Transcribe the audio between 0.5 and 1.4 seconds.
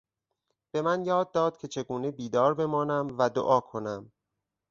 به من یاد